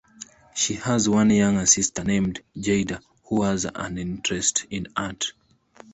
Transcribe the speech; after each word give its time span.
She 0.55 0.73
has 0.77 1.07
one 1.07 1.29
younger 1.29 1.67
sister 1.67 2.03
named 2.03 2.41
Jayda 2.57 3.01
who 3.25 3.43
has 3.43 3.65
an 3.65 3.99
interest 3.99 4.65
in 4.71 4.87
art. 4.97 5.31